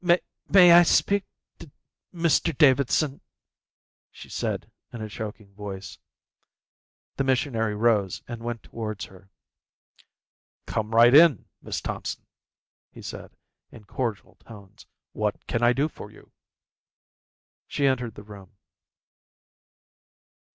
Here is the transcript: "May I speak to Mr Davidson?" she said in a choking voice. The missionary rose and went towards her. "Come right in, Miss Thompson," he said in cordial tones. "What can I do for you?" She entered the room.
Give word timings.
"May 0.49 0.71
I 0.71 0.81
speak 0.81 1.25
to 1.59 1.69
Mr 2.11 2.57
Davidson?" 2.57 3.21
she 4.09 4.29
said 4.29 4.71
in 4.91 4.99
a 4.99 5.07
choking 5.07 5.53
voice. 5.53 5.99
The 7.17 7.23
missionary 7.23 7.75
rose 7.75 8.23
and 8.27 8.41
went 8.41 8.63
towards 8.63 9.05
her. 9.05 9.29
"Come 10.65 10.95
right 10.95 11.13
in, 11.13 11.45
Miss 11.61 11.81
Thompson," 11.81 12.25
he 12.91 13.03
said 13.03 13.35
in 13.71 13.83
cordial 13.83 14.37
tones. 14.39 14.87
"What 15.11 15.45
can 15.45 15.61
I 15.61 15.71
do 15.71 15.87
for 15.87 16.09
you?" 16.09 16.31
She 17.67 17.85
entered 17.85 18.15
the 18.15 18.23
room. 18.23 18.53